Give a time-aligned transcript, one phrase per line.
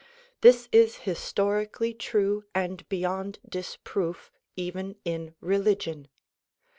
[0.41, 6.07] This is historically true and beyond disproof even in religion.